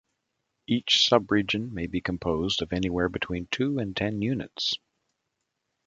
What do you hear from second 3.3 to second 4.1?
two and